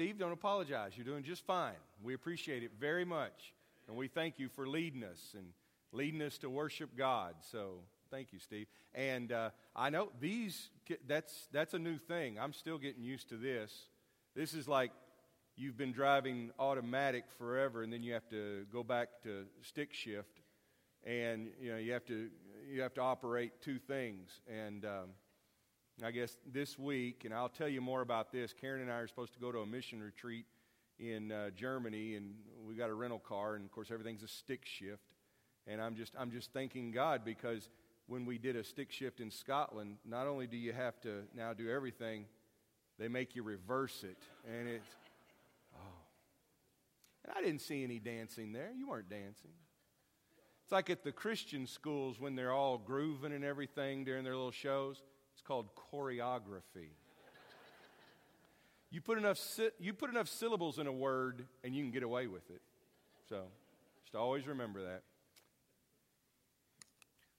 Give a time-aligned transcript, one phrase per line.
[0.00, 0.92] Steve, don't apologize.
[0.96, 1.74] You're doing just fine.
[2.02, 3.52] We appreciate it very much.
[3.86, 5.48] And we thank you for leading us and
[5.92, 7.34] leading us to worship God.
[7.52, 8.66] So thank you, Steve.
[8.94, 10.70] And uh, I know these,
[11.06, 12.38] that's, that's a new thing.
[12.38, 13.70] I'm still getting used to this.
[14.34, 14.90] This is like
[15.54, 20.40] you've been driving automatic forever and then you have to go back to stick shift
[21.04, 22.30] and you know you have to
[22.72, 25.10] you have to operate two things and um,
[26.04, 28.52] i guess this week and i'll tell you more about this.
[28.52, 30.46] Karen and i are supposed to go to a mission retreat
[30.98, 32.34] in uh, germany and
[32.66, 35.02] we got a rental car and of course everything's a stick shift.
[35.66, 37.68] And i'm just i'm just thanking god because
[38.06, 41.52] when we did a stick shift in scotland not only do you have to now
[41.52, 42.24] do everything
[43.00, 44.18] they make you reverse it.
[44.46, 44.88] And it's
[45.74, 46.04] oh.
[47.24, 48.70] And i didn't see any dancing there.
[48.76, 49.52] You weren't dancing.
[50.62, 54.52] It's like at the Christian schools when they're all grooving and everything during their little
[54.52, 55.02] shows.
[55.32, 56.90] It's called choreography.
[58.90, 59.40] you, put enough,
[59.78, 62.60] you put enough syllables in a word and you can get away with it.
[63.28, 63.44] So
[64.04, 65.02] just always remember that.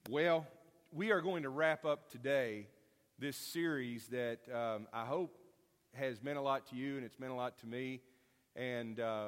[0.09, 0.47] Well,
[0.91, 2.67] we are going to wrap up today
[3.19, 5.37] this series that um, I hope
[5.93, 8.01] has meant a lot to you and it's meant a lot to me.
[8.55, 9.27] And uh,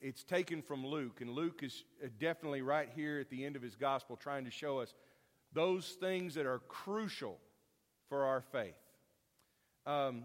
[0.00, 3.62] it's taken from Luke, and Luke is uh, definitely right here at the end of
[3.62, 4.92] his gospel trying to show us
[5.54, 7.38] those things that are crucial
[8.14, 8.76] for our faith.
[9.86, 10.22] Um,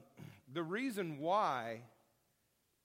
[0.53, 1.79] the reason why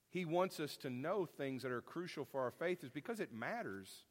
[0.09, 3.31] he wants us to know things that are crucial for our faith is because it
[3.31, 4.05] matters.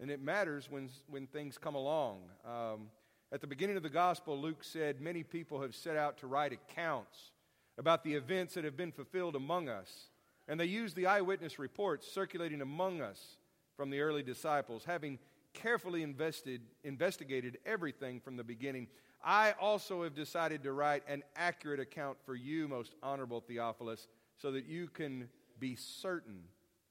[0.00, 2.20] And it matters when, when things come along.
[2.46, 2.88] Um,
[3.30, 6.54] at the beginning of the gospel, Luke said, Many people have set out to write
[6.54, 7.32] accounts
[7.76, 10.08] about the events that have been fulfilled among us.
[10.48, 13.36] And they used the eyewitness reports circulating among us
[13.76, 15.18] from the early disciples, having
[15.52, 18.86] carefully invested, investigated everything from the beginning.
[19.24, 24.52] I also have decided to write an accurate account for you, most honorable Theophilus, so
[24.52, 25.28] that you can
[25.60, 26.42] be certain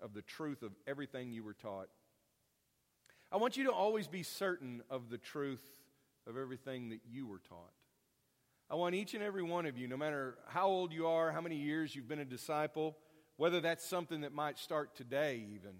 [0.02, 1.90] of the truth of everything you were taught.
[3.31, 5.64] I want you to always be certain of the truth
[6.28, 7.72] of everything that you were taught.
[8.70, 11.41] I want each and every one of you, no matter how old you are, how
[11.41, 12.97] many years you've been a disciple,
[13.36, 15.74] whether that's something that might start today, even.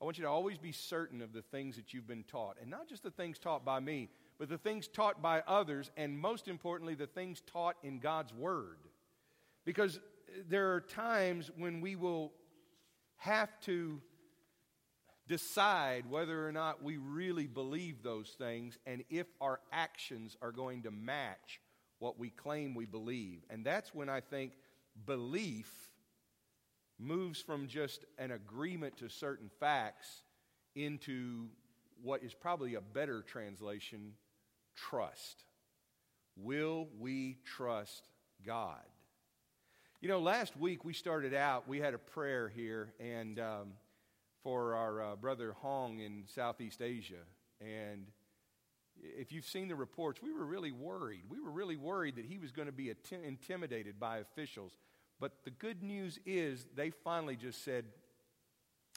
[0.00, 2.56] I want you to always be certain of the things that you've been taught.
[2.60, 6.18] And not just the things taught by me, but the things taught by others, and
[6.18, 8.78] most importantly, the things taught in God's Word.
[9.66, 10.00] Because
[10.48, 12.32] there are times when we will
[13.18, 14.00] have to
[15.28, 20.84] decide whether or not we really believe those things and if our actions are going
[20.84, 21.60] to match
[21.98, 23.42] what we claim we believe.
[23.50, 24.52] And that's when I think
[25.04, 25.70] belief
[26.98, 30.22] moves from just an agreement to certain facts
[30.74, 31.48] into
[32.02, 34.14] what is probably a better translation
[34.88, 35.44] trust.
[36.36, 38.08] Will we trust
[38.44, 38.84] God?
[40.00, 43.72] You know, last week we started out, we had a prayer here and um,
[44.42, 47.22] for our uh, brother Hong in Southeast Asia.
[47.60, 48.06] And
[48.96, 51.24] if you've seen the reports, we were really worried.
[51.28, 52.92] We were really worried that he was going to be
[53.22, 54.72] intimidated by officials
[55.20, 57.84] but the good news is they finally just said,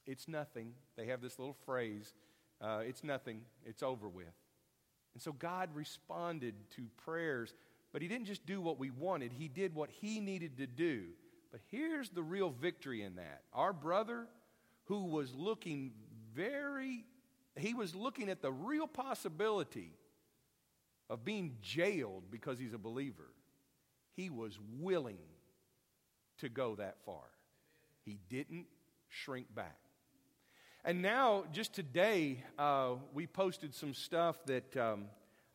[0.08, 0.72] it's nothing.
[0.96, 2.14] They have this little phrase,
[2.62, 4.34] uh, it's nothing, it's over with.
[5.14, 7.54] And so God responded to prayers,
[7.92, 11.06] but He didn't just do what we wanted, He did what He needed to do.
[11.52, 13.44] But here's the real victory in that.
[13.54, 14.26] Our brother,
[14.86, 15.92] who was looking
[16.34, 17.06] very,
[17.56, 19.92] he was looking at the real possibility
[21.12, 23.30] of being jailed because he's a believer,
[24.16, 25.20] he was willing
[26.40, 27.30] to go that far.
[28.04, 28.66] He didn't
[29.10, 29.78] shrink back.
[30.86, 35.06] And now, just today, uh, we posted some stuff that um,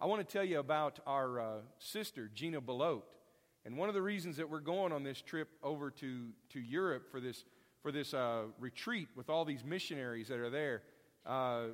[0.01, 3.03] I want to tell you about our uh, sister, Gina Belote.
[3.67, 7.11] And one of the reasons that we're going on this trip over to, to Europe
[7.11, 7.45] for this,
[7.83, 10.83] for this uh, retreat with all these missionaries that are there,
[11.27, 11.65] uh,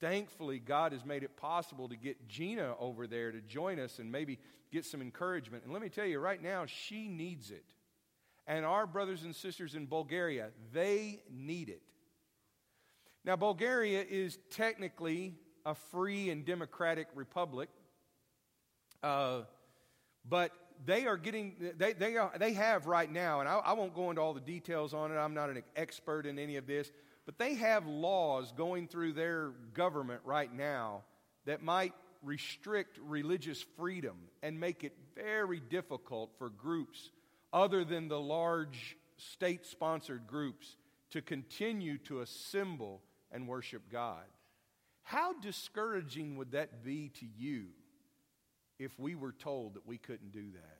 [0.00, 4.10] thankfully, God has made it possible to get Gina over there to join us and
[4.10, 4.38] maybe
[4.72, 5.64] get some encouragement.
[5.64, 7.74] And let me tell you, right now, she needs it
[8.48, 11.82] and our brothers and sisters in Bulgaria, they need it.
[13.24, 15.34] Now, Bulgaria is technically
[15.66, 17.68] a free and democratic republic,
[19.02, 19.42] uh,
[20.28, 20.52] but
[20.86, 24.10] they are getting, they, they, are, they have right now, and I, I won't go
[24.10, 26.90] into all the details on it, I'm not an expert in any of this,
[27.26, 31.02] but they have laws going through their government right now
[31.44, 31.92] that might
[32.22, 37.10] restrict religious freedom and make it very difficult for groups
[37.52, 40.76] other than the large state sponsored groups
[41.10, 43.02] to continue to assemble
[43.32, 44.24] and worship God.
[45.02, 47.66] How discouraging would that be to you
[48.78, 50.78] if we were told that we couldn't do that?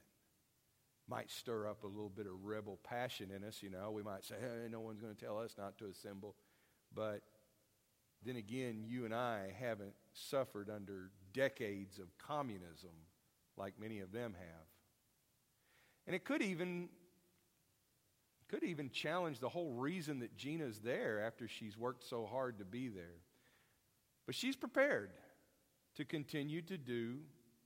[1.09, 3.63] might stir up a little bit of rebel passion in us.
[3.63, 6.35] You know, we might say, hey, no one's going to tell us not to assemble.
[6.95, 7.23] But
[8.25, 12.91] then again, you and I haven't suffered under decades of communism
[13.57, 14.67] like many of them have.
[16.07, 16.89] And it could even
[18.49, 22.65] could even challenge the whole reason that Gina's there after she's worked so hard to
[22.65, 23.21] be there.
[24.27, 25.11] But she's prepared
[25.97, 27.19] to continue to do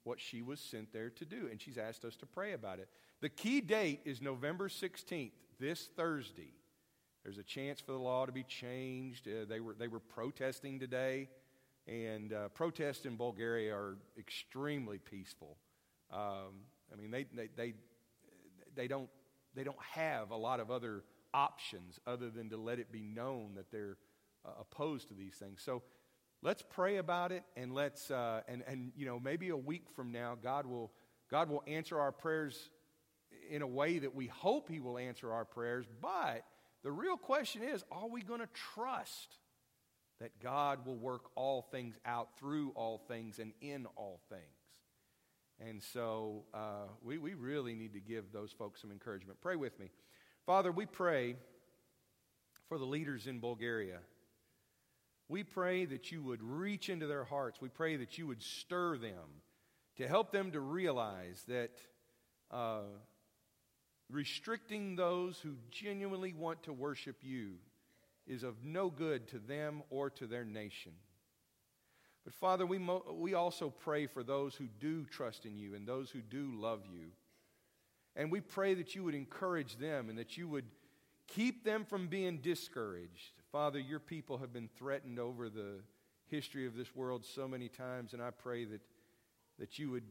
[0.05, 2.89] what she was sent there to do, and she's asked us to pray about it.
[3.21, 5.31] The key date is November 16th,
[5.61, 6.55] this Thursday.
[7.23, 9.29] There's a chance for the law to be changed.
[9.29, 11.29] Uh, they, were, they were protesting today,
[11.87, 15.57] and uh, protests in Bulgaria are extremely peaceful.
[16.13, 17.75] Um, I mean, they, they, they,
[18.75, 19.09] they, don't,
[19.55, 21.05] they don't have a lot of other
[21.35, 23.97] options other than to let it be known that they're
[24.45, 25.63] uh, opposed to these things.
[25.65, 25.83] So
[26.43, 30.13] let's pray about it, and let's, uh, and, and, you know, maybe a week from
[30.13, 30.93] now, God will,
[31.31, 32.71] God will answer our prayers
[33.51, 36.45] in a way that we hope He will answer our prayers, but
[36.83, 39.39] the real question is are we going to trust
[40.21, 44.62] that God will work all things out through all things and in all things?
[45.69, 49.41] And so uh, we, we really need to give those folks some encouragement.
[49.41, 49.91] Pray with me.
[50.45, 51.37] Father, we pray
[52.69, 53.99] for the leaders in Bulgaria.
[55.29, 57.61] We pray that you would reach into their hearts.
[57.61, 59.43] We pray that you would stir them
[59.97, 61.71] to help them to realize that
[62.51, 62.83] uh,
[64.11, 67.55] restricting those who genuinely want to worship you
[68.27, 70.93] is of no good to them or to their nation.
[72.25, 75.87] But Father, we, mo- we also pray for those who do trust in you and
[75.87, 77.09] those who do love you.
[78.15, 80.67] And we pray that you would encourage them and that you would
[81.27, 83.33] keep them from being discouraged.
[83.51, 85.81] Father, your people have been threatened over the
[86.29, 88.81] history of this world so many times, and I pray that,
[89.59, 90.05] that you would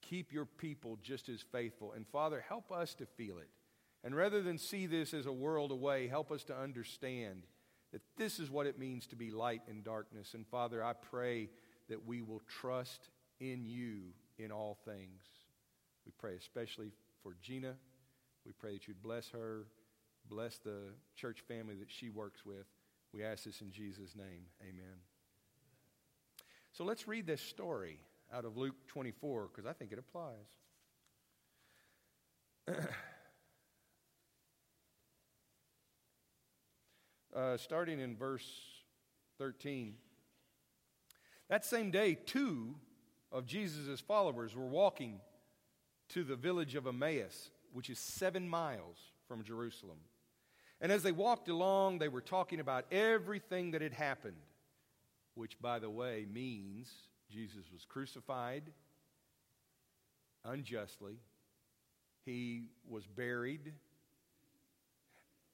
[0.00, 1.92] keep your people just as faithful.
[1.92, 3.48] And Father, help us to feel it.
[4.04, 7.42] And rather than see this as a world away, help us to understand
[7.92, 10.34] that this is what it means to be light in darkness.
[10.34, 11.48] And Father, I pray
[11.88, 13.08] that we will trust
[13.40, 14.00] in you
[14.38, 15.22] in all things.
[16.04, 16.92] We pray especially
[17.22, 17.74] for Gina.
[18.44, 19.66] We pray that you'd bless her,
[20.28, 22.66] bless the church family that she works with.
[23.12, 24.44] We ask this in Jesus' name.
[24.62, 24.98] Amen.
[26.72, 27.98] So let's read this story
[28.32, 30.34] out of Luke 24 because I think it applies.
[37.38, 38.48] uh, starting in verse
[39.38, 39.94] 13.
[41.48, 42.74] That same day, two
[43.30, 45.20] of Jesus' followers were walking
[46.08, 48.96] to the village of Emmaus, which is seven miles
[49.28, 49.98] from Jerusalem.
[50.80, 54.36] And as they walked along, they were talking about everything that had happened,
[55.34, 56.90] which, by the way, means
[57.30, 58.64] Jesus was crucified
[60.44, 61.18] unjustly,
[62.24, 63.72] he was buried,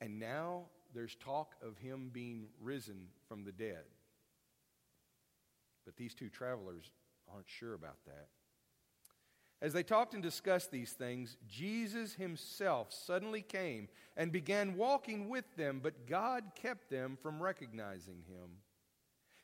[0.01, 0.65] and now
[0.95, 3.85] there's talk of him being risen from the dead.
[5.85, 6.91] But these two travelers
[7.33, 8.29] aren't sure about that.
[9.61, 15.45] As they talked and discussed these things, Jesus himself suddenly came and began walking with
[15.57, 18.59] them, but God kept them from recognizing him.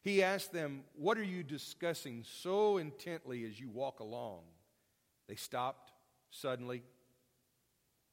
[0.03, 4.41] He asked them, What are you discussing so intently as you walk along?
[5.29, 5.93] They stopped
[6.31, 6.83] suddenly.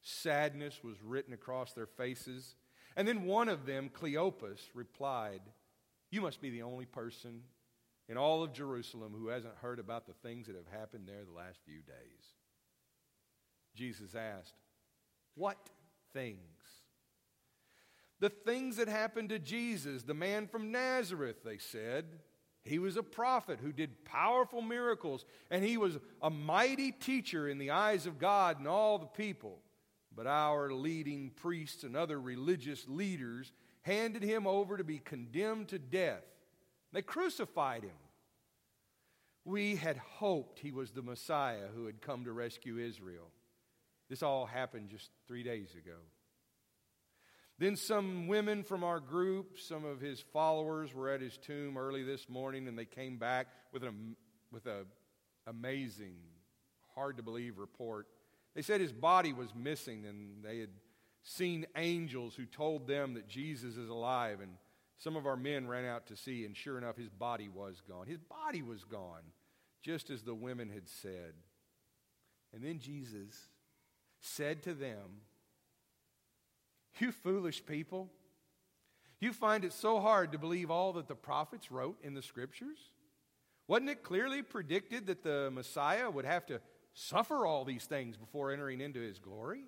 [0.01, 2.55] Sadness was written across their faces.
[2.97, 5.41] And then one of them, Cleopas, replied,
[6.09, 7.43] You must be the only person
[8.09, 11.37] in all of Jerusalem who hasn't heard about the things that have happened there the
[11.37, 12.33] last few days.
[13.75, 14.55] Jesus asked,
[15.35, 15.57] What
[16.11, 16.39] things?
[18.19, 22.05] The things that happened to Jesus, the man from Nazareth, they said.
[22.63, 27.59] He was a prophet who did powerful miracles, and he was a mighty teacher in
[27.59, 29.59] the eyes of God and all the people.
[30.17, 35.77] But our leading priests and other religious leaders handed him over to be condemned to
[35.77, 36.23] death.
[36.91, 37.91] They crucified him.
[39.45, 43.29] We had hoped he was the Messiah who had come to rescue Israel.
[44.09, 45.97] This all happened just three days ago.
[47.59, 52.03] Then some women from our group, some of his followers, were at his tomb early
[52.03, 54.15] this morning, and they came back with an
[54.51, 54.85] with a
[55.45, 56.15] amazing,
[56.95, 58.07] hard to believe report.
[58.57, 60.71] They said his body was missing, and they had
[61.21, 64.39] seen angels who told them that Jesus is alive.
[64.41, 64.53] And
[64.97, 68.07] some of our men ran out to see, and sure enough, his body was gone.
[68.07, 69.21] His body was gone,
[69.83, 71.35] just as the women had said.
[72.51, 73.47] And then Jesus
[74.21, 75.21] said to them,
[76.97, 78.09] you foolish people.
[79.19, 82.79] You find it so hard to believe all that the prophets wrote in the scriptures?
[83.67, 86.59] Wasn't it clearly predicted that the Messiah would have to
[86.97, 89.65] suffer all these things before entering into his glory?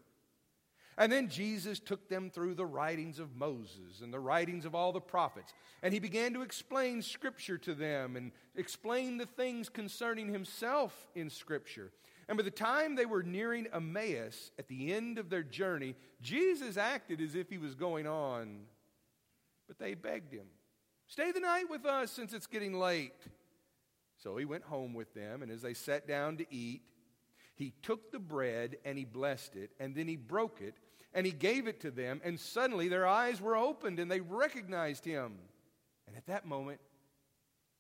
[0.98, 4.92] And then Jesus took them through the writings of Moses and the writings of all
[4.92, 5.54] the prophets.
[5.82, 11.30] And he began to explain Scripture to them and explain the things concerning himself in
[11.30, 11.92] Scripture.
[12.28, 16.76] And by the time they were nearing Emmaus at the end of their journey, Jesus
[16.76, 18.66] acted as if he was going on.
[19.68, 20.48] But they begged him,
[21.08, 23.14] Stay the night with us since it's getting late.
[24.22, 26.82] So he went home with them, and as they sat down to eat,
[27.60, 30.76] he took the bread and he blessed it, and then he broke it
[31.14, 35.04] and he gave it to them, and suddenly their eyes were opened and they recognized
[35.04, 35.34] him.
[36.08, 36.80] And at that moment,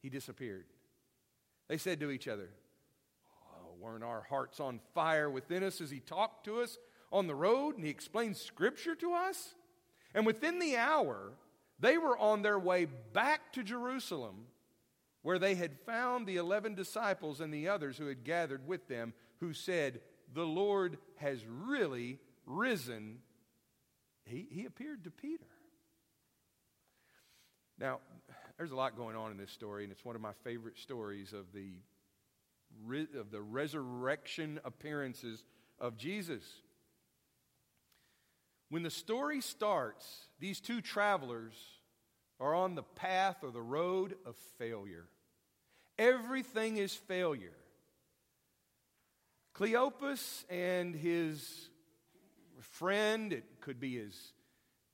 [0.01, 0.65] he disappeared.
[1.69, 2.49] They said to each other,
[3.53, 6.77] oh, Weren't our hearts on fire within us as he talked to us
[7.11, 9.55] on the road and he explained scripture to us?
[10.13, 11.31] And within the hour,
[11.79, 14.47] they were on their way back to Jerusalem,
[15.21, 19.13] where they had found the eleven disciples and the others who had gathered with them,
[19.39, 20.01] who said,
[20.33, 23.19] The Lord has really risen,
[24.25, 25.45] he, he appeared to Peter.
[27.79, 27.99] Now,
[28.57, 31.31] there's a lot going on in this story, and it's one of my favorite stories
[31.31, 31.75] of the,
[33.17, 35.43] of the resurrection appearances
[35.79, 36.43] of Jesus.
[38.69, 40.05] When the story starts,
[40.39, 41.55] these two travelers
[42.39, 45.05] are on the path or the road of failure.
[45.97, 47.55] Everything is failure.
[49.59, 51.69] Cleopas and his
[52.61, 54.31] friend, it could be his,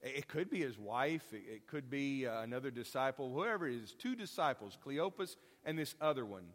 [0.02, 4.16] it could be his wife, it, could be uh, another disciple, whoever it is, two
[4.16, 6.46] disciples, Cleopas and this other one.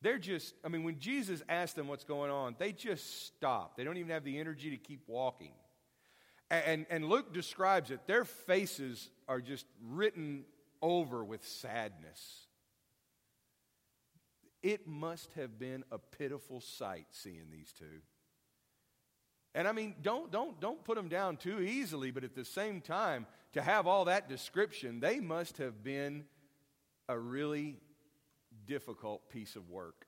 [0.00, 3.76] They're just, I mean, when Jesus asked them what's going on, they just stop.
[3.76, 5.52] They don't even have the energy to keep walking.
[6.50, 10.44] And, and Luke describes it, their faces are just written
[10.80, 12.46] over with sadness.
[14.62, 18.02] It must have been a pitiful sight seeing these two.
[19.54, 22.80] And I mean, don't, don't, don't put them down too easily, but at the same
[22.80, 26.24] time, to have all that description, they must have been
[27.08, 27.78] a really
[28.66, 30.06] difficult piece of work.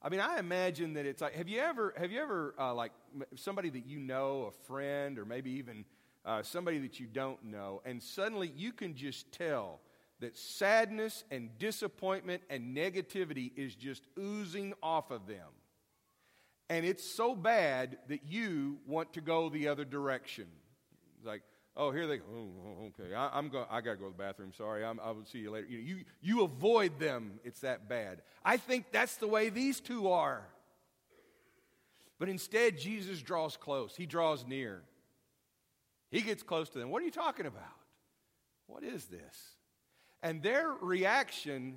[0.00, 2.92] I mean, I imagine that it's like, have you ever, have you ever, uh, like,
[3.36, 5.84] somebody that you know, a friend, or maybe even
[6.24, 9.80] uh, somebody that you don't know, and suddenly you can just tell
[10.24, 15.48] that sadness and disappointment and negativity is just oozing off of them
[16.70, 20.46] and it's so bad that you want to go the other direction.
[21.18, 21.42] It's like,
[21.76, 22.24] oh, here they go.
[22.34, 23.66] Oh, oh okay, I, am going.
[23.70, 24.52] I gotta go to the bathroom.
[24.56, 25.66] Sorry, I'm, I will see you later.
[25.68, 27.38] You, you you avoid them.
[27.44, 28.22] It's that bad.
[28.44, 30.46] I think that's the way these two are.
[32.18, 33.94] But instead, Jesus draws close.
[33.94, 34.82] He draws near.
[36.10, 36.90] He gets close to them.
[36.90, 37.62] What are you talking about?
[38.66, 39.53] What is this?
[40.24, 41.76] And their reaction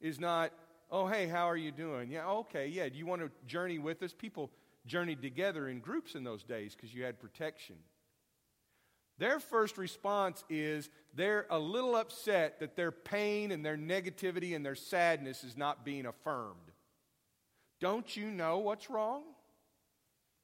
[0.00, 0.52] is not,
[0.90, 2.10] Oh, hey, how are you doing?
[2.10, 2.86] Yeah, okay, yeah.
[2.88, 4.12] Do you want to journey with us?
[4.12, 4.50] People
[4.84, 7.76] journeyed together in groups in those days because you had protection.
[9.16, 14.66] Their first response is they're a little upset that their pain and their negativity and
[14.66, 16.58] their sadness is not being affirmed.
[17.80, 19.22] Don't you know what's wrong?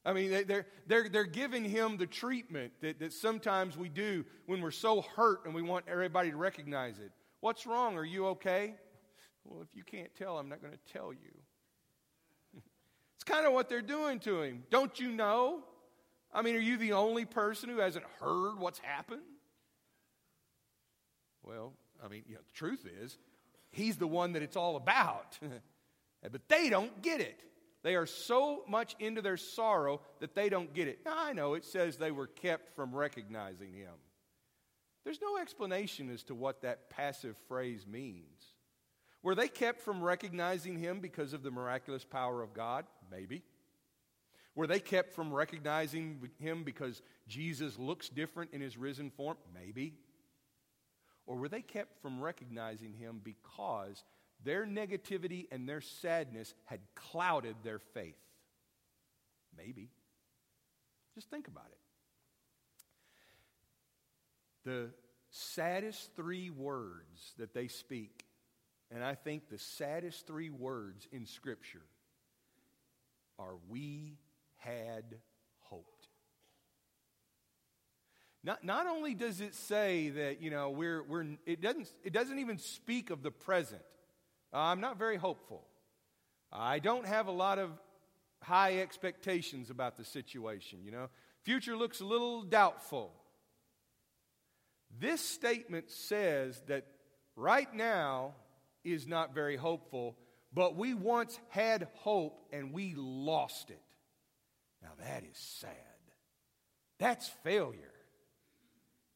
[0.02, 4.62] I mean, they're, they're, they're giving him the treatment that, that sometimes we do when
[4.62, 7.12] we're so hurt and we want everybody to recognize it.
[7.40, 7.96] What's wrong?
[7.96, 8.74] Are you okay?
[9.44, 11.32] Well, if you can't tell, I'm not going to tell you.
[13.14, 14.64] it's kind of what they're doing to him.
[14.70, 15.62] Don't you know?
[16.32, 19.22] I mean, are you the only person who hasn't heard what's happened?
[21.42, 21.72] Well,
[22.04, 23.16] I mean, you know, the truth is,
[23.70, 25.38] he's the one that it's all about.
[26.30, 27.42] but they don't get it.
[27.82, 31.00] They are so much into their sorrow that they don't get it.
[31.04, 33.94] Now, I know it says they were kept from recognizing him.
[35.08, 38.44] There's no explanation as to what that passive phrase means.
[39.22, 42.84] Were they kept from recognizing him because of the miraculous power of God?
[43.10, 43.42] Maybe.
[44.54, 49.38] Were they kept from recognizing him because Jesus looks different in his risen form?
[49.54, 49.94] Maybe.
[51.26, 54.04] Or were they kept from recognizing him because
[54.44, 58.20] their negativity and their sadness had clouded their faith?
[59.56, 59.88] Maybe.
[61.14, 61.78] Just think about it.
[64.68, 64.90] The
[65.30, 68.26] saddest three words that they speak
[68.90, 71.84] and I think the saddest three words in Scripture
[73.38, 74.18] are we
[74.56, 75.04] had
[75.60, 76.08] hoped.
[78.42, 82.38] Not, not only does it say that, you know, we're, we're, it, doesn't, it doesn't
[82.38, 83.82] even speak of the present.
[84.54, 85.66] Uh, I'm not very hopeful.
[86.50, 87.70] I don't have a lot of
[88.42, 91.08] high expectations about the situation, you know.
[91.42, 93.12] Future looks a little doubtful.
[94.96, 96.86] This statement says that
[97.36, 98.34] right now
[98.84, 100.16] is not very hopeful,
[100.52, 103.82] but we once had hope and we lost it.
[104.82, 105.72] Now that is sad.
[106.98, 107.92] That's failure.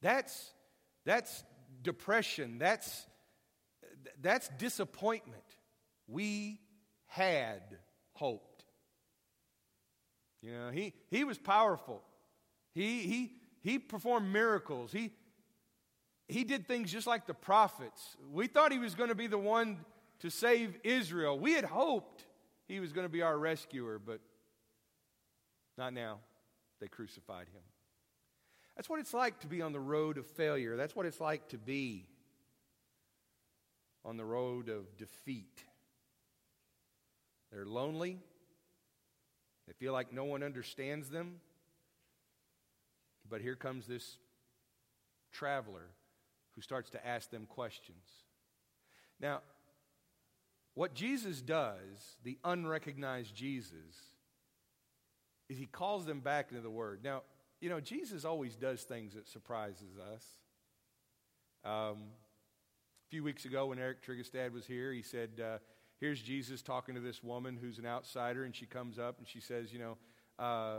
[0.02, 0.52] That's,
[1.05, 1.45] that's
[1.83, 2.59] depression.
[2.59, 3.07] That's,
[4.21, 5.43] that's disappointment.
[6.07, 6.61] We
[7.07, 7.62] had
[8.12, 8.64] hoped.
[10.43, 12.02] You know, he, he was powerful.
[12.75, 14.93] He, he, he performed miracles.
[14.93, 15.12] He,
[16.29, 18.17] he did things just like the prophets.
[18.33, 19.79] We thought he was going to be the one
[20.21, 21.38] to save Israel.
[21.38, 22.25] We had hoped
[22.69, 24.21] he was going to be our rescuer, but
[25.76, 26.19] not now.
[26.81, 27.62] They crucified him.
[28.76, 30.76] That's what it's like to be on the road of failure.
[30.76, 32.07] That's what it's like to be
[34.05, 35.64] on the road of defeat.
[37.52, 38.19] They're lonely.
[39.67, 41.37] They feel like no one understands them.
[43.29, 44.17] But here comes this
[45.33, 45.91] traveler
[46.55, 48.05] who starts to ask them questions.
[49.21, 49.41] Now,
[50.75, 54.15] what Jesus does, the unrecognized Jesus,
[55.49, 57.01] is he calls them back into the Word.
[57.05, 57.23] Now,
[57.61, 60.25] you know, Jesus always does things that surprises us.
[61.65, 61.99] Um,
[63.07, 65.59] a few weeks ago, when Eric Trigestad was here, he said, uh,
[66.01, 69.39] Here's Jesus talking to this woman who's an outsider, and she comes up and she
[69.39, 69.99] says, You know,
[70.37, 70.77] uh,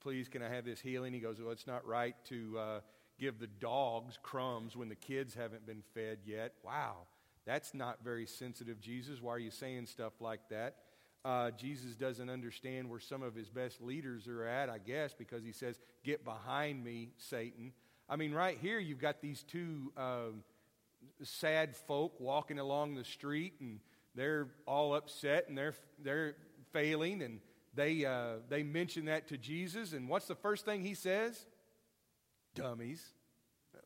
[0.00, 1.14] please, can I have this healing?
[1.14, 2.80] He goes, Well, it's not right to uh,
[3.18, 6.52] give the dogs crumbs when the kids haven't been fed yet.
[6.64, 7.06] Wow,
[7.46, 9.20] that's not very sensitive, Jesus.
[9.20, 10.76] Why are you saying stuff like that?
[11.24, 15.42] Uh, Jesus doesn't understand where some of his best leaders are at, I guess, because
[15.42, 17.72] he says, Get behind me, Satan.
[18.08, 20.28] I mean, right here, you've got these two uh,
[21.24, 23.80] sad folk walking along the street, and
[24.14, 26.36] they're all upset and they're, they're
[26.72, 27.40] failing, and
[27.74, 31.44] they, uh, they mention that to Jesus, and what's the first thing he says?
[32.56, 33.02] Dummies.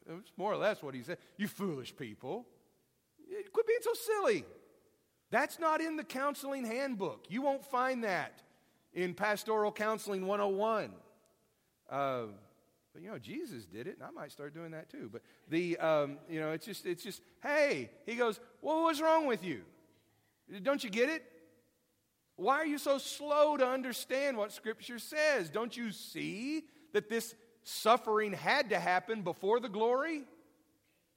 [0.09, 1.19] It's more or less what he said.
[1.37, 2.47] You foolish people.
[3.53, 4.45] Quit being so silly.
[5.31, 7.27] That's not in the counseling handbook.
[7.29, 8.43] You won't find that
[8.93, 10.91] in Pastoral Counseling 101.
[11.89, 12.23] Uh,
[12.93, 15.09] but you know, Jesus did it, and I might start doing that too.
[15.13, 19.27] But the, um, you know, it's just, it's just, hey, he goes, well, what's wrong
[19.27, 19.63] with you?
[20.63, 21.25] Don't you get it?
[22.35, 25.51] Why are you so slow to understand what Scripture says?
[25.51, 30.23] Don't you see that this suffering had to happen before the glory?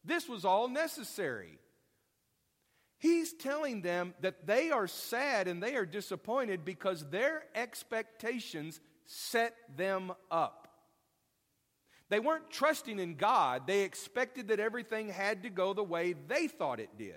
[0.03, 1.57] This was all necessary.
[2.99, 9.55] He's telling them that they are sad and they are disappointed because their expectations set
[9.75, 10.69] them up.
[12.09, 16.47] They weren't trusting in God, they expected that everything had to go the way they
[16.47, 17.15] thought it did.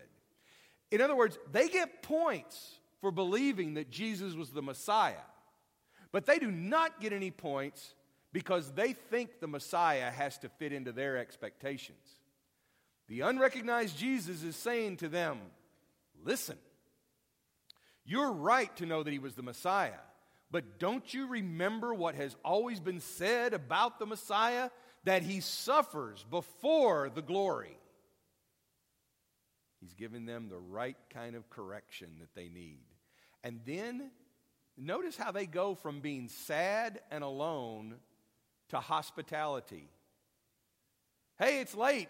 [0.90, 5.14] In other words, they get points for believing that Jesus was the Messiah.
[6.12, 7.94] But they do not get any points
[8.36, 12.20] because they think the Messiah has to fit into their expectations.
[13.08, 15.38] The unrecognized Jesus is saying to them,
[16.22, 16.58] Listen,
[18.04, 20.02] you're right to know that he was the Messiah,
[20.50, 24.68] but don't you remember what has always been said about the Messiah?
[25.04, 27.78] That he suffers before the glory.
[29.80, 32.84] He's giving them the right kind of correction that they need.
[33.42, 34.10] And then
[34.76, 37.94] notice how they go from being sad and alone
[38.70, 39.88] to hospitality.
[41.38, 42.08] Hey, it's late.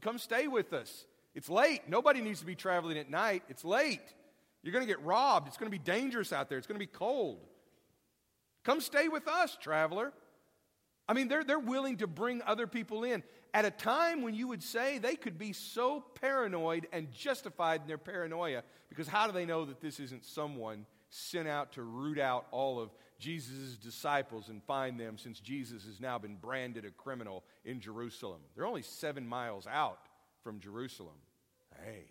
[0.00, 1.06] Come stay with us.
[1.34, 1.82] It's late.
[1.88, 3.42] Nobody needs to be traveling at night.
[3.48, 4.00] It's late.
[4.62, 5.48] You're going to get robbed.
[5.48, 6.58] It's going to be dangerous out there.
[6.58, 7.40] It's going to be cold.
[8.64, 10.12] Come stay with us, traveler.
[11.08, 13.22] I mean, they're, they're willing to bring other people in
[13.54, 17.86] at a time when you would say they could be so paranoid and justified in
[17.86, 22.18] their paranoia because how do they know that this isn't someone sent out to root
[22.18, 26.90] out all of Jesus' disciples and find them since Jesus has now been branded a
[26.90, 28.40] criminal in Jerusalem?
[28.54, 30.00] They're only seven miles out
[30.42, 31.16] from Jerusalem.
[31.84, 32.04] Hey.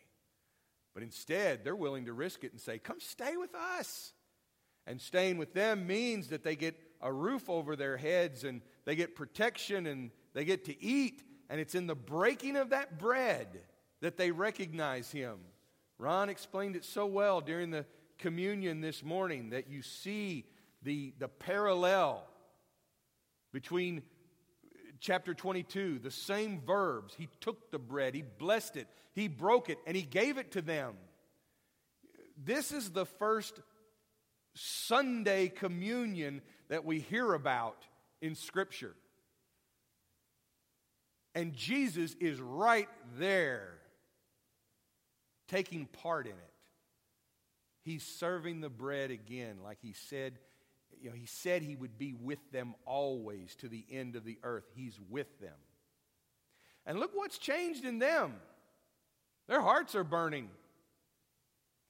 [0.94, 4.14] But instead, they're willing to risk it and say, Come stay with us.
[4.88, 8.96] And staying with them means that they get a roof over their heads and they
[8.96, 11.24] get protection and they get to eat.
[11.50, 13.62] And it's in the breaking of that bread
[14.02, 15.40] that they recognize him.
[15.98, 17.86] Ron explained it so well during the
[18.18, 20.46] communion this morning that you see
[20.86, 22.24] the, the parallel
[23.52, 24.04] between
[25.02, 27.14] chapter 22, the same verbs.
[27.18, 30.62] He took the bread, he blessed it, he broke it, and he gave it to
[30.62, 30.94] them.
[32.42, 33.60] This is the first
[34.54, 37.78] Sunday communion that we hear about
[38.22, 38.96] in Scripture.
[41.34, 43.74] And Jesus is right there
[45.48, 46.54] taking part in it.
[47.82, 50.40] He's serving the bread again, like he said.
[51.06, 54.40] You know, he said he would be with them always to the end of the
[54.42, 54.64] earth.
[54.74, 55.54] He's with them.
[56.84, 58.34] And look what's changed in them.
[59.48, 60.50] Their hearts are burning.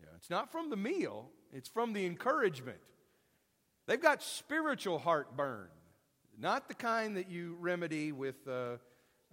[0.02, 2.80] Yeah, it's not from the meal, it's from the encouragement.
[3.88, 5.70] They've got spiritual heartburn,
[6.38, 8.80] not the kind that you remedy with uh,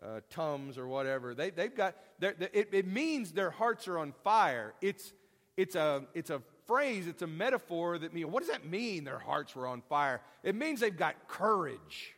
[0.01, 1.35] uh, Tums or whatever.
[1.35, 4.75] They, they've got, it, it means their hearts are on fire.
[4.81, 5.12] It's,
[5.57, 9.18] it's, a, it's a phrase, it's a metaphor that means, what does that mean, their
[9.18, 10.20] hearts were on fire?
[10.42, 12.14] It means they've got courage.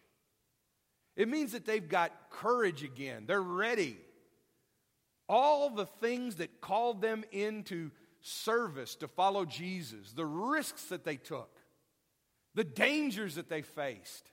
[1.17, 3.25] It means that they've got courage again.
[3.27, 3.99] They're ready.
[5.29, 11.17] All the things that called them into service to follow Jesus, the risks that they
[11.17, 11.51] took,
[12.55, 14.31] the dangers that they faced.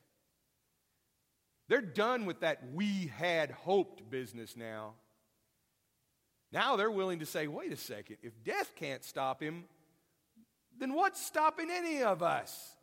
[1.68, 4.94] They're done with that we had hoped business now.
[6.52, 9.66] Now they're willing to say, wait a second, if death can't stop him,
[10.82, 12.76] then what's stopping any of us?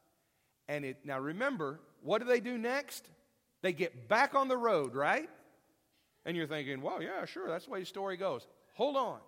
[0.69, 3.05] And it, now remember, what do they do next?
[3.61, 5.29] They get back on the road, right?
[6.25, 8.47] And you're thinking, well, yeah, sure, that's the way the story goes.
[8.75, 9.19] Hold on.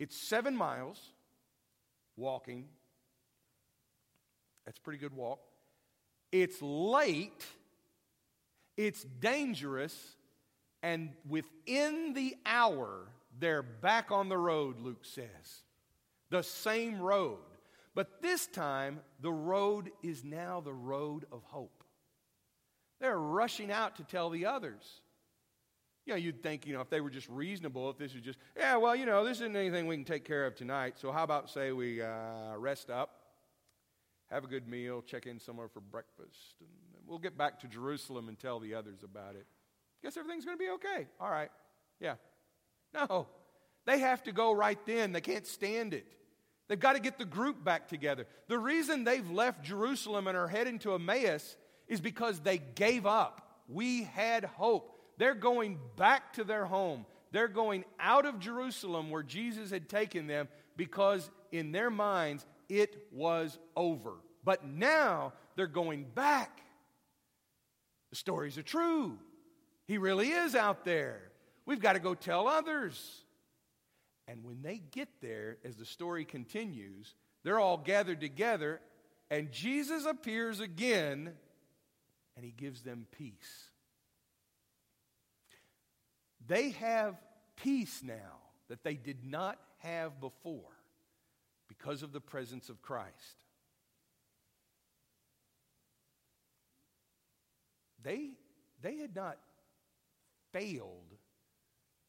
[0.00, 1.00] It's seven miles
[2.16, 2.64] walking.
[4.64, 5.38] That's a pretty good walk.
[6.32, 7.46] It's late.
[8.76, 10.16] It's dangerous.
[10.82, 13.06] And within the hour,
[13.38, 15.62] they're back on the road, Luke says.
[16.30, 17.38] The same road.
[17.94, 21.82] But this time, the road is now the road of hope.
[23.00, 25.00] They're rushing out to tell the others.
[26.04, 28.38] You know, you'd think, you know, if they were just reasonable, if this is just,
[28.56, 30.94] yeah, well, you know, this isn't anything we can take care of tonight.
[30.98, 33.10] So how about, say, we uh, rest up,
[34.30, 36.68] have a good meal, check in somewhere for breakfast, and
[37.06, 39.46] we'll get back to Jerusalem and tell the others about it.
[40.02, 41.08] Guess everything's going to be okay.
[41.18, 41.50] All right.
[41.98, 42.14] Yeah.
[42.94, 43.26] No.
[43.86, 45.12] They have to go right then.
[45.12, 46.06] They can't stand it.
[46.68, 48.26] They've got to get the group back together.
[48.48, 53.62] The reason they've left Jerusalem and are heading to Emmaus is because they gave up.
[53.68, 54.98] We had hope.
[55.18, 57.06] They're going back to their home.
[57.30, 62.96] They're going out of Jerusalem where Jesus had taken them because in their minds it
[63.12, 64.14] was over.
[64.44, 66.60] But now they're going back.
[68.10, 69.18] The stories are true.
[69.86, 71.20] He really is out there.
[71.64, 73.24] We've got to go tell others.
[74.28, 78.80] And when they get there, as the story continues, they're all gathered together,
[79.30, 81.32] and Jesus appears again
[82.36, 83.70] and he gives them peace.
[86.46, 87.16] They have
[87.56, 90.60] peace now that they did not have before
[91.68, 93.44] because of the presence of Christ.
[98.02, 98.30] They,
[98.82, 99.38] they had not
[100.52, 101.14] failed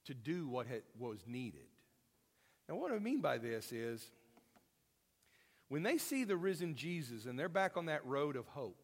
[0.05, 1.67] to do what had, was needed.
[2.67, 4.09] Now, what I mean by this is
[5.69, 8.77] when they see the risen Jesus and they're back on that road of hope,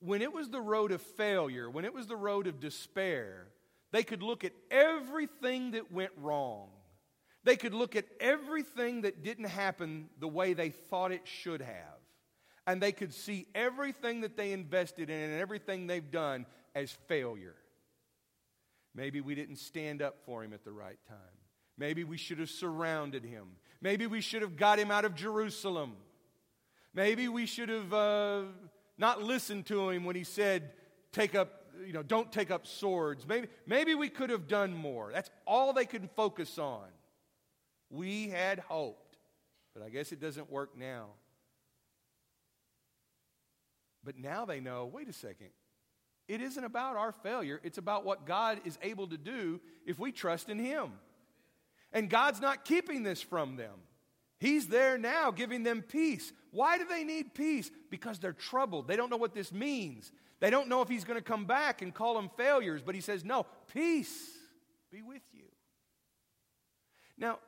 [0.00, 3.48] when it was the road of failure, when it was the road of despair,
[3.90, 6.68] they could look at everything that went wrong.
[7.44, 11.74] They could look at everything that didn't happen the way they thought it should have.
[12.66, 17.56] And they could see everything that they invested in and everything they've done as failure.
[18.94, 21.37] Maybe we didn't stand up for him at the right time.
[21.78, 23.46] Maybe we should have surrounded him.
[23.80, 25.96] Maybe we should have got him out of Jerusalem.
[26.92, 27.92] Maybe we should have.
[27.94, 28.42] Uh,
[28.98, 30.72] not listened to him when he said,
[31.12, 33.26] take up, you know, don't take up swords.
[33.26, 35.10] Maybe, maybe we could have done more.
[35.12, 36.84] That's all they could focus on.
[37.90, 39.16] We had hoped,
[39.72, 41.06] but I guess it doesn't work now.
[44.04, 45.48] But now they know wait a second.
[46.26, 50.12] It isn't about our failure, it's about what God is able to do if we
[50.12, 50.92] trust in Him.
[51.92, 53.74] And God's not keeping this from them.
[54.38, 56.32] He's there now giving them peace.
[56.52, 57.70] Why do they need peace?
[57.90, 58.86] Because they're troubled.
[58.86, 60.12] They don't know what this means.
[60.40, 63.00] They don't know if he's going to come back and call them failures, but he
[63.00, 64.30] says, No, peace
[64.90, 65.44] be with you.
[67.16, 67.40] Now,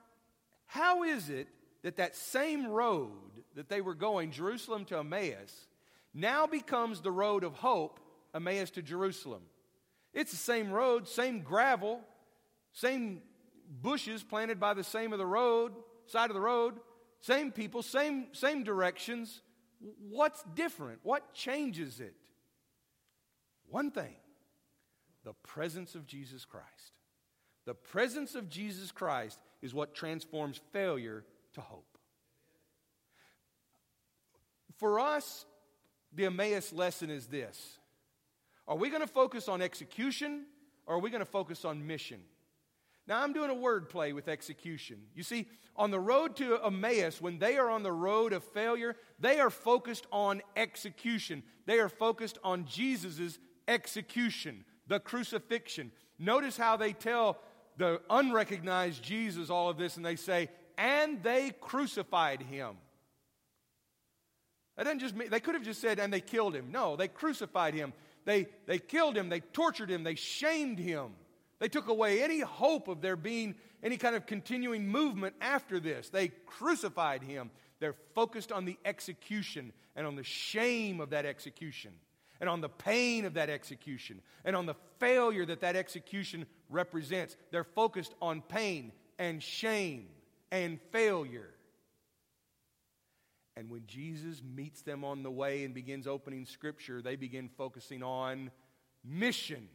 [0.66, 1.48] how is it
[1.83, 3.11] that that same road
[3.55, 5.68] that they were going, Jerusalem to Emmaus,
[6.12, 8.00] now becomes the road of hope,
[8.35, 9.42] Emmaus to Jerusalem?
[10.12, 12.00] It's the same road, same gravel,
[12.72, 13.22] same
[13.71, 15.73] bushes planted by the same of the road,
[16.07, 16.75] side of the road,
[17.21, 19.43] same people, same, same directions.
[20.09, 21.01] What's different?
[21.03, 22.15] What changes it?
[23.69, 24.17] One thing
[25.25, 26.67] the presence of Jesus Christ.
[27.67, 31.99] The presence of Jesus Christ is what transforms failure to hope.
[34.79, 35.45] For us,
[36.13, 37.79] the Emmaus lesson is this
[38.67, 40.47] Are we going to focus on execution
[40.87, 42.21] or are we going to focus on mission?
[43.07, 44.99] Now, I'm doing a word play with execution.
[45.15, 48.97] You see, on the road to Emmaus, when they are on the road of failure,
[49.19, 51.43] they are focused on execution.
[51.67, 55.91] They are focused on Jesus' execution, the crucifixion.
[56.19, 57.39] Notice how they tell
[57.77, 62.77] the unrecognized Jesus all of this and they say, and they crucified him.
[64.77, 66.71] That doesn't just mean, they could have just said, and they killed him.
[66.71, 67.93] No, they crucified him.
[68.25, 69.29] They, they killed him.
[69.29, 70.05] They tortured him.
[70.05, 71.13] They shamed him.
[71.61, 76.09] They took away any hope of there being any kind of continuing movement after this.
[76.09, 77.51] They crucified him.
[77.79, 81.92] They're focused on the execution and on the shame of that execution
[82.40, 87.37] and on the pain of that execution and on the failure that that execution represents.
[87.51, 90.07] They're focused on pain and shame
[90.51, 91.51] and failure.
[93.57, 98.03] And when Jesus meets them on the way and begins opening scripture, they begin focusing
[98.03, 98.51] on
[99.05, 99.68] mission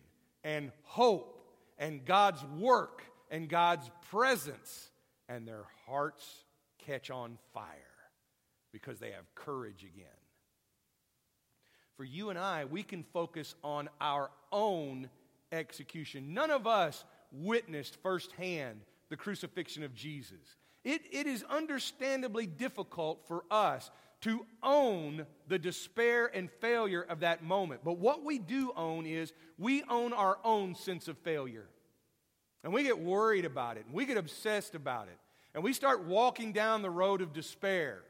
[0.43, 1.34] and hope
[1.77, 4.89] and God's work and God's presence.
[5.27, 6.45] And their hearts
[6.77, 7.65] catch on fire
[8.71, 10.05] because they have courage again.
[11.97, 15.09] For you and I, we can focus on our own
[15.51, 16.33] execution.
[16.33, 20.57] None of us witnessed firsthand the crucifixion of Jesus.
[20.83, 23.89] It, it is understandably difficult for us
[24.21, 27.81] to own the despair and failure of that moment.
[27.83, 31.67] But what we do own is we own our own sense of failure.
[32.63, 35.19] And we get worried about it, and we get obsessed about it,
[35.53, 38.01] and we start walking down the road of despair.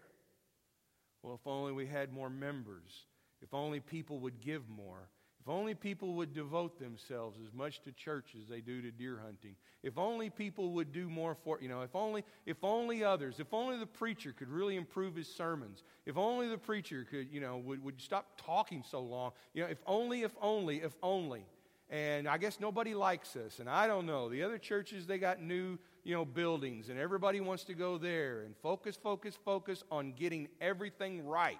[1.21, 3.05] Well, if only we had more members,
[3.41, 5.09] if only people would give more,
[5.45, 9.19] if only people would devote themselves as much to church as they do to deer
[9.23, 9.55] hunting.
[9.83, 13.53] If only people would do more for, you know, if only, if only others, if
[13.53, 15.83] only the preacher could really improve his sermons.
[16.07, 19.33] If only the preacher could, you know, would, would stop talking so long.
[19.53, 21.45] You know, if only, if only, if only.
[21.91, 23.59] And I guess nobody likes us.
[23.59, 24.29] And I don't know.
[24.29, 28.41] The other churches, they got new, you know, buildings and everybody wants to go there
[28.41, 31.59] and focus, focus, focus on getting everything right.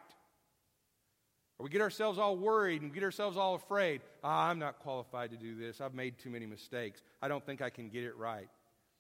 [1.58, 4.02] Or we get ourselves all worried and get ourselves all afraid.
[4.24, 5.80] Ah, I'm not qualified to do this.
[5.80, 7.02] I've made too many mistakes.
[7.22, 8.50] I don't think I can get it right.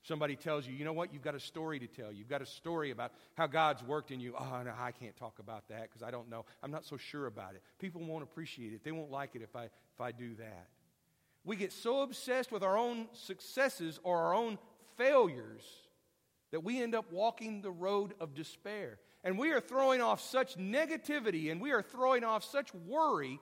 [0.03, 1.11] Somebody tells you, you know what?
[1.11, 2.11] You've got a story to tell.
[2.11, 4.35] You've got a story about how God's worked in you.
[4.37, 6.45] Oh, no, I can't talk about that because I don't know.
[6.61, 7.63] I'm not so sure about it.
[7.79, 8.83] People won't appreciate it.
[8.83, 10.67] They won't like it if I, if I do that.
[11.43, 14.59] We get so obsessed with our own successes or our own
[14.95, 15.63] failures
[16.51, 20.55] that we end up walking the road of despair and we are throwing off such
[20.55, 23.39] negativity and we are throwing off such worry,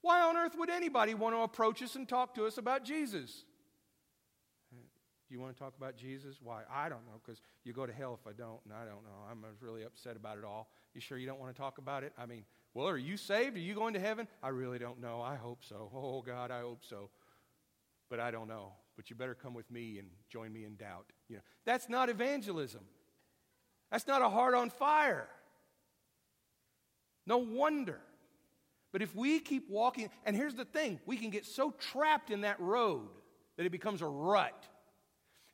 [0.00, 3.44] why on earth would anybody want to approach us and talk to us about Jesus?
[4.72, 6.36] Do you want to talk about Jesus?
[6.42, 6.62] Why?
[6.70, 9.24] I don't know, because you go to hell if I don't, and I don't know.
[9.30, 10.68] I'm uh, really upset about it all.
[10.94, 12.12] You sure you don't want to talk about it?
[12.18, 13.56] I mean, well, are you saved?
[13.56, 14.28] Are you going to heaven?
[14.42, 15.22] I really don't know.
[15.22, 15.90] I hope so.
[15.94, 17.08] Oh, God, I hope so.
[18.10, 18.72] But I don't know.
[18.96, 21.06] But you better come with me and join me in doubt.
[21.28, 22.82] You know, that's not evangelism.
[23.94, 25.28] That's not a heart on fire.
[27.28, 28.00] No wonder.
[28.90, 32.40] But if we keep walking, and here's the thing we can get so trapped in
[32.40, 33.06] that road
[33.56, 34.66] that it becomes a rut.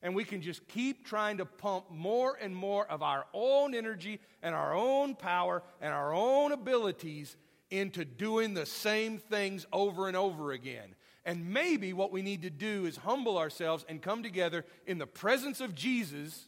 [0.00, 4.20] And we can just keep trying to pump more and more of our own energy
[4.42, 7.36] and our own power and our own abilities
[7.70, 10.94] into doing the same things over and over again.
[11.26, 15.06] And maybe what we need to do is humble ourselves and come together in the
[15.06, 16.46] presence of Jesus,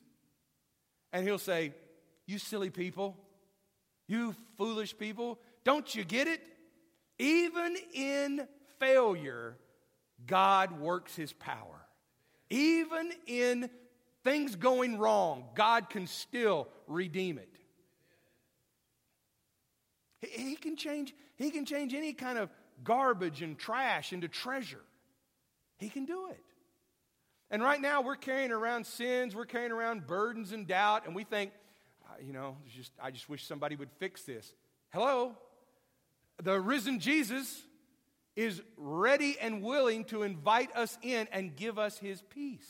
[1.12, 1.74] and He'll say,
[2.26, 3.16] you silly people,
[4.08, 6.40] you foolish people, don't you get it?
[7.18, 8.46] Even in
[8.78, 9.56] failure,
[10.26, 11.86] God works his power.
[12.50, 13.70] Even in
[14.24, 17.48] things going wrong, God can still redeem it.
[20.20, 22.50] He can change, he can change any kind of
[22.84, 24.82] garbage and trash into treasure.
[25.78, 26.44] He can do it.
[27.52, 31.22] And right now we're carrying around sins, we're carrying around burdens and doubt, and we
[31.22, 31.52] think,
[32.08, 34.54] ah, you know, just, I just wish somebody would fix this.
[34.90, 35.36] Hello?
[36.42, 37.62] The risen Jesus
[38.34, 42.66] is ready and willing to invite us in and give us his peace.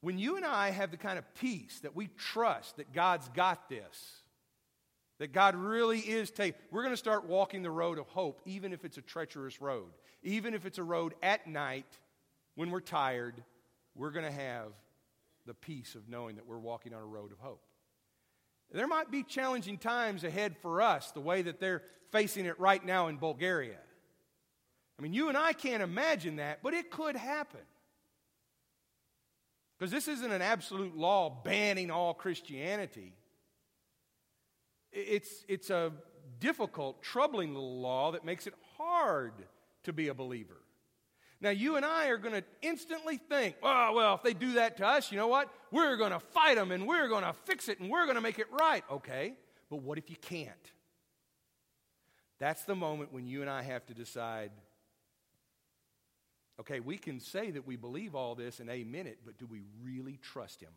[0.00, 3.68] When you and I have the kind of peace that we trust that God's got
[3.68, 4.22] this,
[5.18, 8.72] that God really is taking, we're going to start walking the road of hope, even
[8.72, 9.88] if it's a treacherous road.
[10.22, 11.86] Even if it's a road at night
[12.54, 13.42] when we're tired,
[13.94, 14.72] we're going to have
[15.46, 17.62] the peace of knowing that we're walking on a road of hope.
[18.72, 22.84] There might be challenging times ahead for us, the way that they're facing it right
[22.84, 23.78] now in Bulgaria.
[24.98, 27.60] I mean, you and I can't imagine that, but it could happen.
[29.78, 33.12] Because this isn't an absolute law banning all Christianity.
[34.96, 35.92] It's, it's a
[36.40, 39.32] difficult, troubling little law that makes it hard
[39.84, 40.56] to be a believer.
[41.40, 44.78] Now, you and I are going to instantly think, oh, well, if they do that
[44.78, 45.50] to us, you know what?
[45.70, 48.22] We're going to fight them and we're going to fix it and we're going to
[48.22, 48.82] make it right.
[48.90, 49.34] Okay,
[49.68, 50.72] but what if you can't?
[52.38, 54.50] That's the moment when you and I have to decide
[56.58, 59.62] Okay, we can say that we believe all this and amen it, but do we
[59.82, 60.72] really trust him?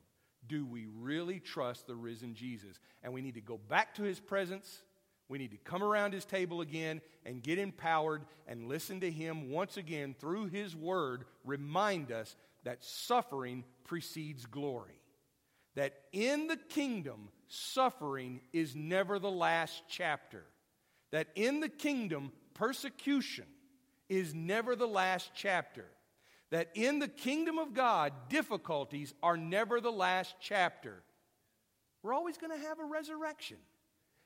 [0.48, 2.80] Do we really trust the risen Jesus?
[3.04, 4.82] And we need to go back to his presence.
[5.28, 9.52] We need to come around his table again and get empowered and listen to him
[9.52, 15.00] once again through his word remind us that suffering precedes glory.
[15.76, 20.44] That in the kingdom, suffering is never the last chapter.
[21.12, 23.46] That in the kingdom, persecution
[24.10, 25.86] is never the last chapter.
[26.52, 31.04] That in the kingdom of God, difficulties are never the last chapter.
[32.02, 33.58] We're always going to have a resurrection.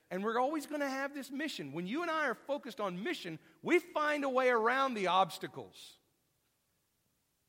[0.09, 1.73] And we're always going to have this mission.
[1.73, 5.75] When you and I are focused on mission, we find a way around the obstacles.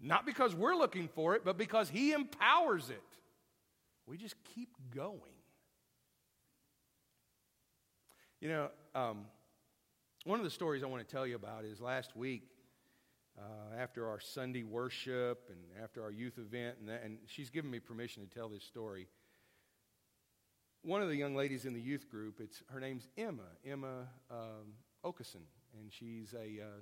[0.00, 3.02] Not because we're looking for it, but because He empowers it.
[4.06, 5.20] We just keep going.
[8.40, 9.26] You know, um,
[10.24, 12.42] one of the stories I want to tell you about is last week,
[13.38, 17.70] uh, after our Sunday worship and after our youth event, and, that, and she's given
[17.70, 19.09] me permission to tell this story.
[20.83, 24.75] One of the young ladies in the youth group, it's her name's Emma, Emma um,
[25.05, 25.47] Okeson,
[25.79, 26.81] and she's a uh,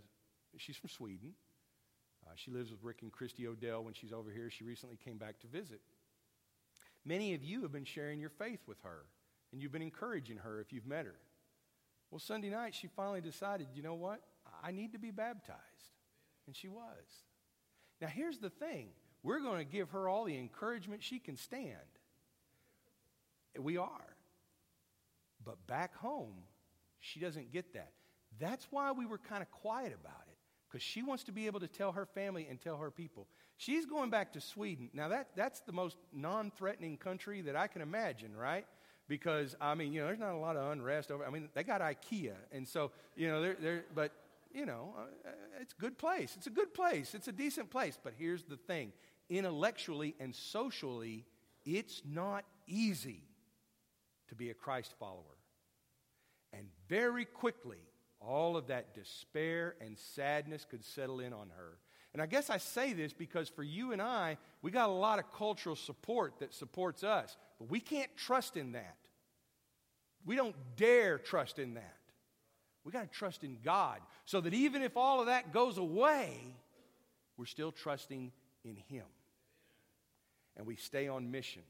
[0.58, 1.34] she's from Sweden.
[2.26, 4.50] Uh, she lives with Rick and Christy Odell when she's over here.
[4.50, 5.80] She recently came back to visit.
[7.04, 9.06] Many of you have been sharing your faith with her,
[9.52, 11.16] and you've been encouraging her if you've met her.
[12.10, 14.20] Well, Sunday night, she finally decided, you know what?
[14.62, 15.91] I need to be baptized.
[16.52, 17.24] And she was.
[18.02, 18.88] Now, here's the thing
[19.22, 21.78] we're going to give her all the encouragement she can stand.
[23.58, 24.16] We are.
[25.42, 26.34] But back home,
[27.00, 27.92] she doesn't get that.
[28.38, 30.36] That's why we were kind of quiet about it
[30.68, 33.28] because she wants to be able to tell her family and tell her people.
[33.56, 34.90] She's going back to Sweden.
[34.92, 38.66] Now, that, that's the most non threatening country that I can imagine, right?
[39.08, 41.24] Because, I mean, you know, there's not a lot of unrest over.
[41.24, 42.34] I mean, they got IKEA.
[42.52, 44.12] And so, you know, they're, they're but,
[44.54, 46.34] you know, uh, it's a good place.
[46.36, 47.14] It's a good place.
[47.14, 47.98] It's a decent place.
[48.02, 48.92] But here's the thing
[49.28, 51.24] intellectually and socially,
[51.64, 53.22] it's not easy
[54.28, 55.38] to be a Christ follower.
[56.52, 57.78] And very quickly,
[58.20, 61.78] all of that despair and sadness could settle in on her.
[62.12, 65.18] And I guess I say this because for you and I, we got a lot
[65.18, 68.96] of cultural support that supports us, but we can't trust in that.
[70.26, 71.96] We don't dare trust in that.
[72.84, 76.56] We got to trust in God so that even if all of that goes away,
[77.36, 78.32] we're still trusting
[78.64, 79.04] in Him.
[80.56, 81.62] And we stay on mission.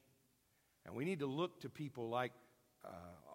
[0.85, 2.33] And we need to look to people like
[2.85, 2.89] uh,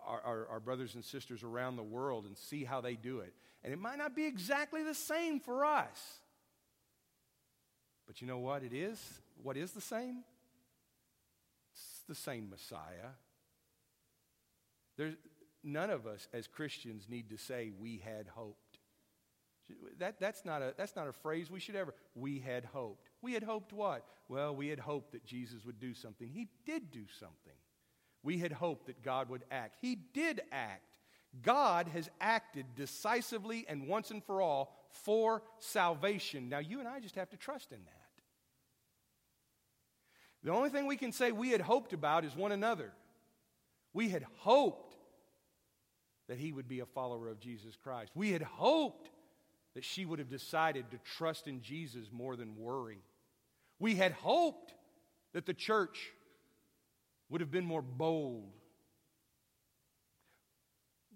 [0.05, 3.33] our, our, our brothers and sisters around the world and see how they do it.
[3.63, 6.19] And it might not be exactly the same for us.
[8.05, 8.99] But you know what it is?
[9.43, 10.23] What is the same?
[11.73, 13.11] It's the same Messiah.
[14.97, 15.13] There's,
[15.63, 18.79] none of us as Christians need to say we had hoped.
[19.99, 21.93] That, that's, not a, that's not a phrase we should ever.
[22.15, 23.09] We had hoped.
[23.21, 24.05] We had hoped what?
[24.29, 26.29] Well, we had hoped that Jesus would do something.
[26.29, 27.53] He did do something.
[28.23, 29.77] We had hoped that God would act.
[29.81, 30.83] He did act.
[31.41, 36.49] God has acted decisively and once and for all for salvation.
[36.49, 37.93] Now, you and I just have to trust in that.
[40.43, 42.93] The only thing we can say we had hoped about is one another.
[43.93, 44.86] We had hoped
[46.27, 48.11] that he would be a follower of Jesus Christ.
[48.15, 49.09] We had hoped
[49.75, 52.99] that she would have decided to trust in Jesus more than worry.
[53.79, 54.73] We had hoped
[55.33, 56.11] that the church
[57.29, 58.53] would have been more bold.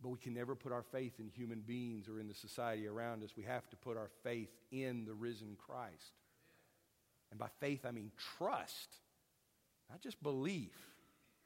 [0.01, 3.23] But we can never put our faith in human beings or in the society around
[3.23, 3.31] us.
[3.37, 6.13] We have to put our faith in the risen Christ.
[7.29, 8.95] And by faith, I mean trust,
[9.89, 10.75] not just belief,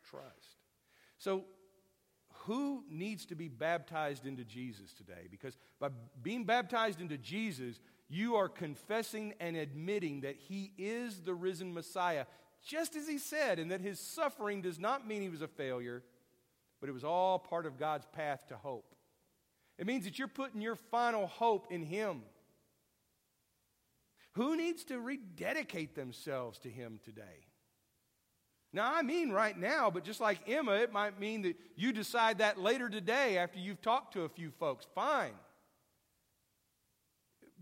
[0.09, 0.57] trust.
[1.17, 1.45] So,
[2.45, 5.27] who needs to be baptized into Jesus today?
[5.29, 5.89] Because by
[6.21, 12.25] being baptized into Jesus, you are confessing and admitting that He is the risen Messiah
[12.65, 16.03] just as he said, and that his suffering does not mean he was a failure,
[16.79, 18.95] but it was all part of God's path to hope.
[19.77, 22.23] It means that you're putting your final hope in him.
[24.33, 27.47] Who needs to rededicate themselves to him today?
[28.75, 32.39] Now, I mean right now, but just like Emma, it might mean that you decide
[32.39, 34.85] that later today after you've talked to a few folks.
[34.93, 35.31] Fine.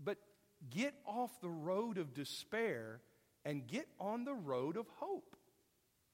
[0.02, 0.18] But
[0.70, 3.00] get off the road of despair
[3.44, 5.36] and get on the road of hope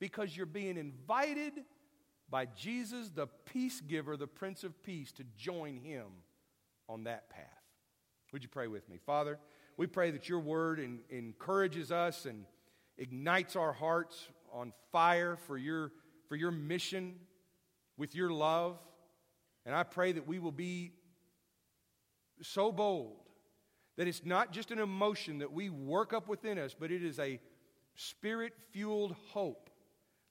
[0.01, 1.55] because you're being invited
[2.29, 6.09] by Jesus, the peace giver, the Prince of Peace, to join him
[6.91, 7.47] on that path.
[8.35, 8.99] Would you pray with me?
[9.07, 9.39] Father,
[9.79, 12.45] we pray that your word in, encourages us and
[12.99, 15.93] ignites our hearts on fire for your,
[16.29, 17.15] for your mission
[17.97, 18.79] with your love.
[19.67, 20.93] And I pray that we will be
[22.43, 23.19] so bold
[23.97, 27.19] That it's not just an emotion that we work up within us, but it is
[27.19, 27.39] a
[27.95, 29.69] spirit fueled hope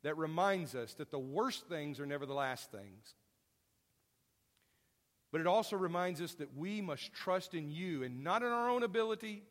[0.03, 3.15] that reminds us that the worst things are never the last things.
[5.31, 8.69] But it also reminds us that we must trust in you and not in our
[8.69, 9.43] own ability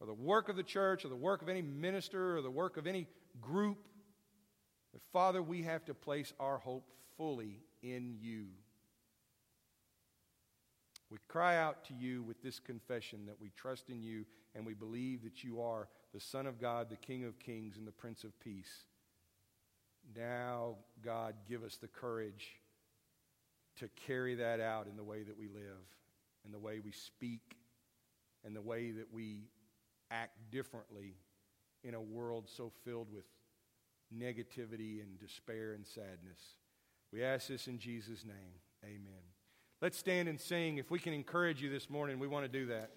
[0.00, 2.76] or the work of the church or the work of any minister or the work
[2.76, 3.06] of any
[3.40, 3.88] group.
[4.92, 8.46] But Father, we have to place our hope fully in you.
[11.10, 14.24] We cry out to you with this confession that we trust in you
[14.54, 17.86] and we believe that you are the Son of God, the King of kings, and
[17.86, 18.86] the Prince of peace.
[20.16, 22.48] Now, God, give us the courage
[23.76, 25.84] to carry that out in the way that we live,
[26.44, 27.56] in the way we speak,
[28.44, 29.48] in the way that we
[30.10, 31.14] act differently
[31.84, 33.24] in a world so filled with
[34.16, 36.56] negativity and despair and sadness.
[37.12, 38.60] We ask this in Jesus' name.
[38.84, 39.22] Amen.
[39.80, 40.78] Let's stand and sing.
[40.78, 42.90] If we can encourage you this morning, we want to do that.